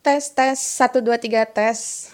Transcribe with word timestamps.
Tes, 0.00 0.32
tes, 0.32 0.56
1, 0.56 1.04
2, 1.04 1.28
3, 1.28 1.44
tes. 1.52 2.08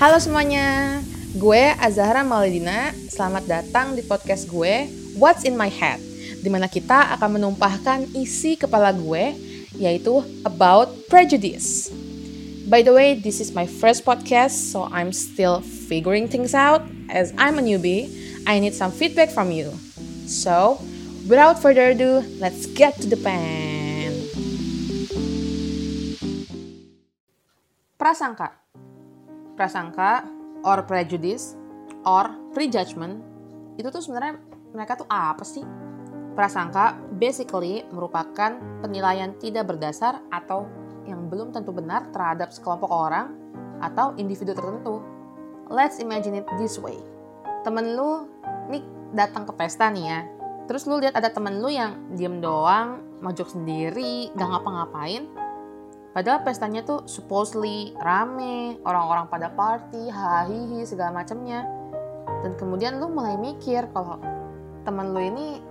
Halo 0.00 0.16
semuanya, 0.16 0.96
gue 1.36 1.60
Azahra 1.76 2.24
Maulidina. 2.24 2.88
Selamat 3.04 3.44
datang 3.44 3.92
di 3.92 4.00
podcast 4.00 4.48
gue, 4.48 4.88
What's 5.20 5.44
in 5.44 5.52
My 5.52 5.68
Head. 5.68 6.00
Di 6.40 6.48
mana 6.48 6.72
kita 6.72 7.12
akan 7.12 7.36
menumpahkan 7.36 8.16
isi 8.16 8.56
kepala 8.56 8.96
gue, 8.96 9.36
yaitu 9.76 10.24
about 10.48 10.88
prejudice. 11.12 11.92
By 12.72 12.80
the 12.80 12.96
way, 12.96 13.12
this 13.12 13.44
is 13.44 13.52
my 13.52 13.68
first 13.68 14.08
podcast, 14.08 14.72
so 14.72 14.88
I'm 14.88 15.12
still 15.12 15.60
figuring 15.60 16.32
things 16.32 16.56
out. 16.56 16.80
As 17.12 17.36
I'm 17.36 17.60
a 17.60 17.64
newbie, 17.64 18.08
I 18.48 18.56
need 18.56 18.72
some 18.72 18.88
feedback 18.88 19.28
from 19.28 19.52
you. 19.52 19.68
So, 20.24 20.80
without 21.28 21.60
further 21.60 21.92
ado, 21.92 22.24
let's 22.40 22.64
get 22.72 22.96
to 23.04 23.06
the 23.12 23.20
pen. 23.20 23.71
Prasangka. 28.02 28.50
Prasangka 29.54 30.26
or 30.66 30.82
prejudice 30.90 31.54
or 32.02 32.34
prejudgment 32.50 33.22
itu 33.78 33.94
tuh 33.94 34.02
sebenarnya 34.02 34.42
mereka 34.74 34.98
tuh 34.98 35.06
apa 35.06 35.46
sih? 35.46 35.62
Prasangka 36.34 36.98
basically 37.14 37.86
merupakan 37.94 38.58
penilaian 38.82 39.38
tidak 39.38 39.70
berdasar 39.70 40.18
atau 40.34 40.66
yang 41.06 41.30
belum 41.30 41.54
tentu 41.54 41.70
benar 41.70 42.10
terhadap 42.10 42.50
sekelompok 42.50 42.90
orang 42.90 43.38
atau 43.78 44.18
individu 44.18 44.50
tertentu. 44.50 44.98
Let's 45.70 46.02
imagine 46.02 46.42
it 46.42 46.46
this 46.58 46.82
way. 46.82 46.98
Temen 47.62 47.94
lu 47.94 48.26
nih 48.66 48.82
datang 49.14 49.46
ke 49.46 49.54
pesta 49.54 49.94
nih 49.94 50.04
ya. 50.10 50.20
Terus 50.66 50.90
lu 50.90 50.98
lihat 50.98 51.14
ada 51.14 51.30
temen 51.30 51.62
lu 51.62 51.70
yang 51.70 52.10
diem 52.18 52.42
doang, 52.42 52.98
mojok 53.22 53.54
sendiri, 53.54 54.34
gak 54.34 54.50
ngapa-ngapain, 54.50 55.30
Padahal 56.12 56.44
pestanya 56.44 56.84
tuh 56.84 57.08
supposedly 57.08 57.96
rame, 57.96 58.76
orang-orang 58.84 59.32
pada 59.32 59.48
party, 59.48 60.12
hahihi, 60.12 60.84
segala 60.84 61.24
macamnya. 61.24 61.64
Dan 62.44 62.52
kemudian 62.60 63.00
lu 63.00 63.08
mulai 63.08 63.40
mikir 63.40 63.88
kalau 63.96 64.20
temen 64.84 65.16
lu 65.16 65.20
ini 65.24 65.64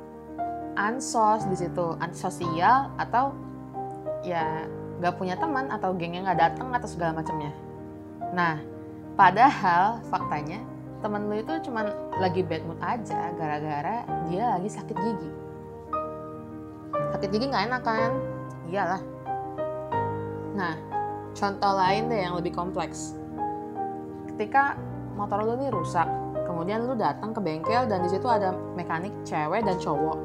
ansos 0.73 1.45
di 1.45 1.53
situ, 1.53 1.93
ansosial 2.01 2.89
atau 2.97 3.37
ya 4.25 4.65
gak 4.97 5.17
punya 5.17 5.37
teman 5.37 5.69
atau 5.69 5.93
gengnya 5.97 6.25
nggak 6.29 6.39
datang 6.41 6.73
atau 6.73 6.89
segala 6.89 7.21
macamnya. 7.21 7.53
Nah, 8.33 8.57
padahal 9.13 10.01
faktanya 10.09 10.61
temen 11.01 11.29
lu 11.29 11.41
itu 11.41 11.53
cuman 11.69 11.89
lagi 12.21 12.45
bad 12.45 12.61
mood 12.65 12.77
aja 12.81 13.33
gara-gara 13.33 14.05
dia 14.29 14.57
lagi 14.57 14.69
sakit 14.69 14.97
gigi. 14.97 15.31
Sakit 17.17 17.29
gigi 17.29 17.45
nggak 17.49 17.65
enak 17.73 17.81
kan? 17.81 18.11
Iyalah, 18.69 19.01
Nah, 20.51 20.75
contoh 21.31 21.73
lain 21.75 22.11
deh 22.11 22.21
yang 22.27 22.35
lebih 22.35 22.51
kompleks. 22.51 23.15
Ketika 24.27 24.75
motor 25.15 25.43
lu 25.43 25.55
nih 25.59 25.71
rusak, 25.71 26.07
kemudian 26.47 26.83
lu 26.87 26.95
datang 26.95 27.31
ke 27.31 27.39
bengkel 27.39 27.87
dan 27.87 28.03
di 28.03 28.09
situ 28.11 28.27
ada 28.27 28.51
mekanik 28.75 29.15
cewek 29.23 29.63
dan 29.63 29.79
cowok. 29.79 30.17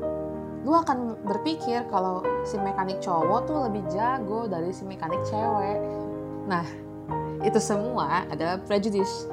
Lu 0.66 0.74
akan 0.74 1.22
berpikir 1.22 1.86
kalau 1.86 2.26
si 2.42 2.58
mekanik 2.58 2.98
cowok 2.98 3.46
tuh 3.46 3.58
lebih 3.70 3.86
jago 3.86 4.50
dari 4.50 4.74
si 4.74 4.82
mekanik 4.82 5.22
cewek. 5.22 5.78
Nah, 6.50 6.66
itu 7.46 7.58
semua 7.62 8.26
adalah 8.26 8.58
prejudice. 8.66 9.30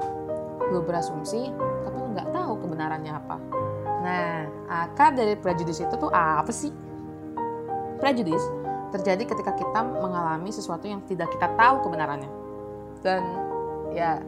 Lu 0.70 0.86
berasumsi, 0.86 1.50
tapi 1.86 1.96
lu 1.98 2.14
nggak 2.14 2.30
tahu 2.30 2.54
kebenarannya 2.62 3.14
apa. 3.18 3.38
Nah, 4.04 4.46
akar 4.70 5.18
dari 5.18 5.34
prejudice 5.34 5.82
itu 5.82 5.96
tuh 5.98 6.14
apa 6.14 6.54
sih? 6.54 6.70
Prejudice 7.98 8.63
terjadi 8.94 9.26
ketika 9.26 9.58
kita 9.58 9.82
mengalami 9.82 10.54
sesuatu 10.54 10.86
yang 10.86 11.02
tidak 11.10 11.34
kita 11.34 11.50
tahu 11.58 11.90
kebenarannya. 11.90 12.30
Dan 13.02 13.22
ya, 13.98 14.22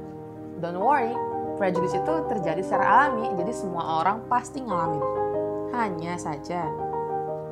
don't 0.60 0.82
worry, 0.82 1.14
prejudice 1.62 1.96
itu 1.96 2.14
terjadi 2.28 2.62
secara 2.66 2.86
alami, 2.86 3.30
jadi 3.38 3.54
semua 3.54 4.02
orang 4.02 4.26
pasti 4.26 4.66
ngalamin. 4.66 5.04
Hanya 5.72 6.18
saja, 6.18 6.66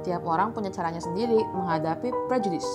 tiap 0.04 0.26
orang 0.26 0.52
punya 0.52 0.74
caranya 0.74 1.00
sendiri 1.00 1.38
menghadapi 1.54 2.10
prejudice. 2.28 2.68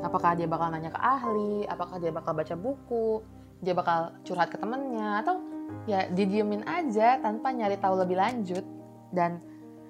Apakah 0.00 0.38
dia 0.38 0.46
bakal 0.46 0.70
nanya 0.70 0.94
ke 0.94 1.00
ahli, 1.00 1.66
apakah 1.66 1.98
dia 1.98 2.14
bakal 2.14 2.32
baca 2.34 2.54
buku, 2.54 3.22
dia 3.60 3.74
bakal 3.74 4.14
curhat 4.22 4.48
ke 4.50 4.58
temennya, 4.58 5.22
atau 5.22 5.42
ya 5.90 6.06
didiemin 6.08 6.62
aja 6.64 7.18
tanpa 7.18 7.50
nyari 7.50 7.76
tahu 7.78 7.98
lebih 7.98 8.16
lanjut. 8.18 8.62
Dan 9.10 9.42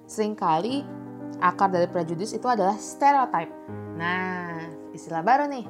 sering 0.09 0.33
kali 0.33 0.81
akar 1.39 1.71
dari 1.71 1.87
prejudice 1.87 2.35
itu 2.35 2.45
adalah 2.45 2.75
stereotype. 2.75 3.51
Nah, 3.95 4.67
istilah 4.91 5.23
baru 5.23 5.47
nih. 5.47 5.65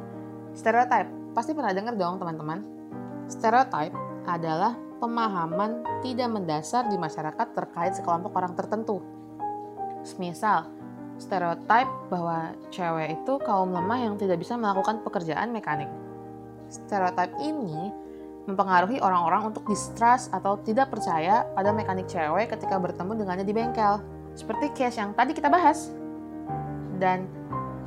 Stereotype. 0.57 1.33
Pasti 1.33 1.53
pernah 1.53 1.73
dengar 1.73 1.93
dong 1.93 2.17
teman-teman. 2.17 2.59
Stereotype 3.29 3.93
adalah 4.25 4.73
pemahaman 4.97 5.85
tidak 6.01 6.29
mendasar 6.29 6.89
di 6.89 6.97
masyarakat 6.97 7.47
terkait 7.55 7.93
sekelompok 7.95 8.33
orang 8.35 8.53
tertentu. 8.57 8.99
Misal, 10.17 10.67
stereotype 11.21 12.09
bahwa 12.09 12.57
cewek 12.73 13.21
itu 13.21 13.33
kaum 13.45 13.69
lemah 13.71 13.99
yang 14.09 14.15
tidak 14.17 14.41
bisa 14.41 14.57
melakukan 14.57 15.05
pekerjaan 15.05 15.53
mekanik. 15.53 15.87
Stereotype 16.69 17.37
ini 17.41 17.93
mempengaruhi 18.49 18.97
orang-orang 18.97 19.53
untuk 19.53 19.61
distrust 19.69 20.33
atau 20.33 20.57
tidak 20.65 20.89
percaya 20.89 21.45
pada 21.53 21.69
mekanik 21.69 22.09
cewek 22.09 22.49
ketika 22.49 22.81
bertemu 22.81 23.21
dengannya 23.21 23.45
di 23.45 23.53
bengkel 23.53 24.01
seperti 24.33 24.73
case 24.75 24.99
yang 24.99 25.11
tadi 25.13 25.33
kita 25.33 25.47
bahas. 25.47 25.89
Dan 26.99 27.25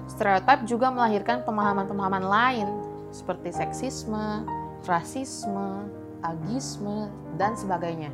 stereotip 0.09 0.65
juga 0.65 0.89
melahirkan 0.89 1.45
pemahaman-pemahaman 1.45 2.25
lain 2.25 2.69
seperti 3.13 3.53
seksisme, 3.53 4.49
rasisme, 4.89 5.87
agisme, 6.25 7.13
dan 7.37 7.55
sebagainya. 7.55 8.09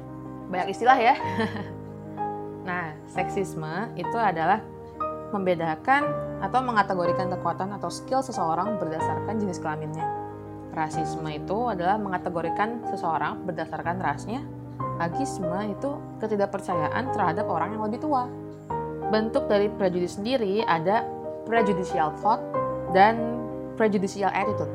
Banyak 0.51 0.75
istilah 0.75 0.99
ya. 0.99 1.15
nah, 2.69 2.97
seksisme 3.09 3.95
itu 3.95 4.19
adalah 4.19 4.65
membedakan 5.31 6.09
atau 6.41 6.61
mengategorikan 6.65 7.29
kekuatan 7.37 7.77
atau 7.77 7.93
skill 7.93 8.25
seseorang 8.25 8.81
berdasarkan 8.81 9.37
jenis 9.39 9.61
kelaminnya. 9.61 10.07
Rasisme 10.73 11.29
itu 11.33 11.69
adalah 11.69 12.01
mengategorikan 12.01 12.85
seseorang 12.89 13.45
berdasarkan 13.45 13.99
rasnya 14.01 14.41
agisme 14.99 15.73
itu 15.73 15.91
ketidakpercayaan 16.19 17.15
terhadap 17.15 17.47
orang 17.47 17.75
yang 17.75 17.83
lebih 17.87 18.03
tua. 18.03 18.27
Bentuk 19.09 19.49
dari 19.49 19.73
prejudice 19.73 20.21
sendiri 20.21 20.61
ada 20.67 21.07
prejudicial 21.49 22.13
thought 22.21 22.43
dan 22.93 23.39
prejudicial 23.79 24.29
attitude. 24.35 24.71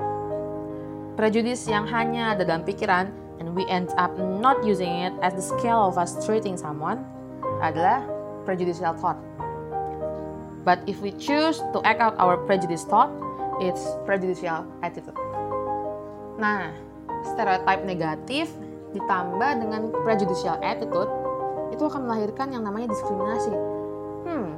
Prejudice 1.14 1.70
yang 1.70 1.86
hanya 1.86 2.34
ada 2.34 2.42
dalam 2.42 2.66
pikiran 2.66 3.14
and 3.38 3.52
we 3.54 3.68
end 3.70 3.94
up 4.02 4.10
not 4.18 4.58
using 4.66 4.90
it 5.06 5.14
as 5.22 5.38
the 5.38 5.44
scale 5.44 5.86
of 5.86 6.00
us 6.00 6.18
treating 6.26 6.58
someone 6.58 7.06
adalah 7.62 8.02
prejudicial 8.48 8.96
thought. 8.98 9.20
But 10.64 10.80
if 10.88 11.04
we 11.04 11.12
choose 11.20 11.60
to 11.76 11.84
act 11.84 12.00
out 12.00 12.16
our 12.18 12.40
prejudice 12.40 12.88
thought, 12.88 13.12
it's 13.60 13.84
prejudicial 14.08 14.64
attitude. 14.80 15.20
Nah, 16.40 16.72
stereotip 17.36 17.84
negatif 17.84 18.48
ditambah 18.94 19.52
dengan 19.60 19.90
prejudicial 20.06 20.62
attitude 20.62 21.10
itu 21.74 21.84
akan 21.84 22.06
melahirkan 22.06 22.54
yang 22.54 22.62
namanya 22.62 22.94
diskriminasi. 22.94 23.54
Hmm, 24.24 24.50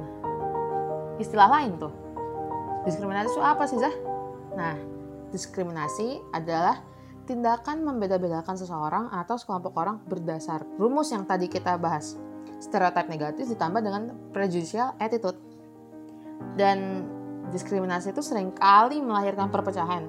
istilah 1.16 1.48
lain 1.48 1.80
tuh. 1.80 1.92
Diskriminasi 2.84 3.32
itu 3.32 3.42
apa 3.42 3.64
sih, 3.66 3.80
Zah? 3.80 3.94
Nah, 4.54 4.76
diskriminasi 5.32 6.22
adalah 6.30 6.84
tindakan 7.26 7.82
membeda-bedakan 7.82 8.54
seseorang 8.54 9.10
atau 9.10 9.34
sekelompok 9.34 9.74
orang 9.74 9.96
berdasar 10.06 10.62
rumus 10.78 11.10
yang 11.10 11.26
tadi 11.26 11.50
kita 11.50 11.74
bahas. 11.80 12.14
Stereotip 12.62 13.10
negatif 13.10 13.50
ditambah 13.50 13.82
dengan 13.82 14.14
prejudicial 14.30 14.94
attitude. 15.02 15.36
Dan 16.54 17.04
diskriminasi 17.50 18.14
itu 18.14 18.22
sering 18.22 18.54
kali 18.54 19.02
melahirkan 19.02 19.50
perpecahan. 19.50 20.06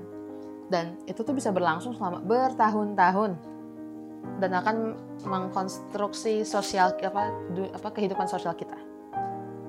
Dan 0.67 0.99
itu 1.07 1.23
tuh 1.23 1.33
bisa 1.33 1.49
berlangsung 1.49 1.95
selama 1.95 2.21
bertahun-tahun 2.23 3.56
dan 4.37 4.53
akan 4.53 4.97
mengkonstruksi 5.25 6.45
sosial 6.45 6.93
apa, 7.01 7.33
apa 7.73 7.89
kehidupan 7.91 8.29
sosial 8.29 8.53
kita. 8.53 8.77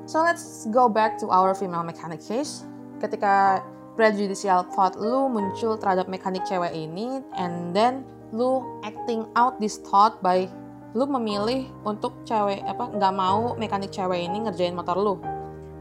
So 0.09 0.25
let's 0.25 0.65
go 0.73 0.89
back 0.89 1.21
to 1.21 1.29
our 1.29 1.53
female 1.53 1.85
mechanic 1.85 2.25
case. 2.25 2.65
Ketika 2.99 3.61
prejudicial 3.99 4.65
thought 4.73 4.97
lu 4.97 5.29
muncul 5.29 5.77
terhadap 5.77 6.09
mekanik 6.09 6.47
cewek 6.49 6.73
ini, 6.73 7.21
and 7.37 7.77
then 7.77 8.07
lu 8.33 8.65
acting 8.85 9.29
out 9.37 9.61
this 9.61 9.81
thought 9.85 10.21
by 10.25 10.49
lu 10.97 11.05
memilih 11.05 11.69
untuk 11.85 12.17
cewek 12.25 12.65
apa 12.65 12.89
nggak 12.97 13.15
mau 13.15 13.53
mekanik 13.61 13.93
cewek 13.93 14.25
ini 14.25 14.49
ngerjain 14.49 14.73
motor 14.73 14.97
lu. 14.97 15.15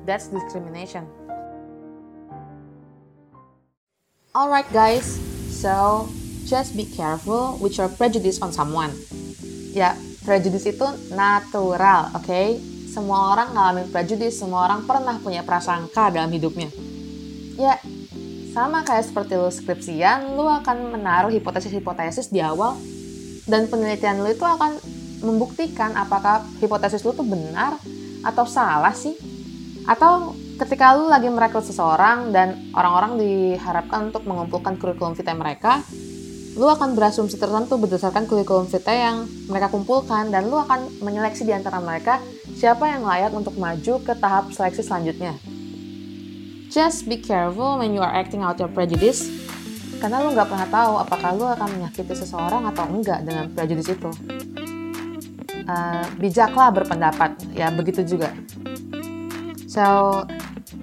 That's 0.04 0.28
discrimination. 0.28 1.08
Alright 4.36 4.68
guys, 4.76 5.18
so 5.50 6.06
just 6.48 6.80
be 6.80 6.88
careful 6.88 7.60
with 7.60 7.76
your 7.76 7.92
prejudice 7.92 8.40
on 8.40 8.56
someone. 8.56 8.96
Ya, 9.76 10.00
prejudice 10.24 10.72
itu 10.72 10.88
natural, 11.12 12.16
oke? 12.16 12.24
Okay? 12.24 12.56
Semua 12.88 13.36
orang 13.36 13.54
ngalamin 13.54 13.88
prejudice, 13.92 14.40
semua 14.40 14.66
orang 14.66 14.88
pernah 14.88 15.20
punya 15.20 15.44
prasangka 15.44 16.10
dalam 16.10 16.32
hidupnya. 16.32 16.72
Ya, 17.60 17.78
Sama 18.58 18.82
kayak 18.82 19.06
seperti 19.06 19.38
lu 19.38 19.54
skripsian, 19.54 20.34
lu 20.34 20.50
akan 20.50 20.90
menaruh 20.90 21.30
hipotesis-hipotesis 21.30 22.34
di 22.34 22.42
awal 22.42 22.74
dan 23.46 23.70
penelitian 23.70 24.18
lu 24.18 24.34
itu 24.34 24.42
akan 24.42 24.82
membuktikan 25.22 25.94
apakah 25.94 26.42
hipotesis 26.58 27.06
lu 27.06 27.14
tuh 27.14 27.22
benar 27.22 27.78
atau 28.26 28.50
salah 28.50 28.98
sih. 28.98 29.14
Atau 29.86 30.34
ketika 30.58 30.98
lu 30.98 31.06
lagi 31.06 31.30
merekrut 31.30 31.70
seseorang 31.70 32.34
dan 32.34 32.74
orang-orang 32.74 33.22
diharapkan 33.22 34.10
untuk 34.10 34.26
mengumpulkan 34.26 34.74
kurikulum 34.82 35.14
vitae 35.14 35.38
mereka, 35.38 35.86
lu 36.58 36.66
akan 36.66 36.98
berasumsi 36.98 37.38
tertentu 37.38 37.78
berdasarkan 37.78 38.26
kurikulum 38.26 38.66
vitae 38.66 39.06
yang 39.06 39.30
mereka 39.46 39.70
kumpulkan 39.70 40.34
dan 40.34 40.50
lu 40.50 40.58
akan 40.58 40.90
menyeleksi 41.06 41.46
di 41.46 41.54
antara 41.54 41.78
mereka 41.78 42.18
siapa 42.58 42.90
yang 42.90 43.06
layak 43.06 43.30
untuk 43.30 43.54
maju 43.62 44.02
ke 44.02 44.14
tahap 44.18 44.50
seleksi 44.50 44.82
selanjutnya. 44.82 45.38
Just 46.74 47.06
be 47.06 47.22
careful 47.22 47.78
when 47.78 47.94
you 47.94 48.02
are 48.02 48.10
acting 48.10 48.42
out 48.42 48.58
your 48.58 48.74
prejudice, 48.74 49.30
karena 50.02 50.26
lu 50.26 50.34
nggak 50.34 50.50
pernah 50.50 50.68
tahu 50.68 50.94
apakah 50.98 51.30
lu 51.38 51.46
akan 51.46 51.70
menyakiti 51.78 52.18
seseorang 52.18 52.66
atau 52.74 52.90
enggak 52.90 53.22
dengan 53.22 53.46
prejudice 53.54 53.94
itu. 53.94 54.10
Uh, 55.68 56.06
bijaklah 56.18 56.74
berpendapat, 56.74 57.38
ya 57.54 57.70
begitu 57.70 58.02
juga. 58.02 58.34
So, 59.70 60.26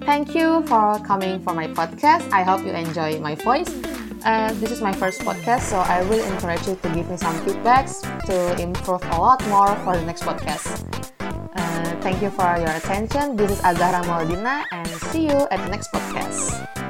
thank 0.07 0.31
you 0.31 0.63
for 0.71 1.03
coming 1.03 1.43
for 1.43 1.51
my 1.51 1.67
podcast. 1.67 2.23
I 2.31 2.47
hope 2.47 2.63
you 2.63 2.71
enjoy 2.71 3.19
my 3.19 3.35
voice. 3.43 3.94
Uh, 4.25 4.51
this 4.57 4.71
is 4.71 4.81
my 4.81 4.91
first 4.91 5.21
podcast, 5.21 5.69
so 5.69 5.77
I 5.77 6.01
really 6.09 6.25
encourage 6.25 6.65
you 6.65 6.73
to 6.81 6.89
give 6.97 7.07
me 7.07 7.15
some 7.15 7.37
feedbacks 7.45 8.01
to 8.25 8.59
improve 8.59 9.03
a 9.13 9.17
lot 9.21 9.37
more 9.47 9.75
for 9.85 9.95
the 9.95 10.01
next 10.01 10.23
podcast. 10.23 10.81
Uh, 11.21 12.01
thank 12.01 12.23
you 12.23 12.31
for 12.31 12.57
your 12.57 12.73
attention. 12.73 13.37
This 13.37 13.51
is 13.51 13.61
Azahra 13.61 14.01
Maudina, 14.09 14.65
and 14.71 14.87
see 15.13 15.29
you 15.29 15.45
at 15.53 15.61
the 15.61 15.69
next 15.69 15.93
podcast. 15.93 16.84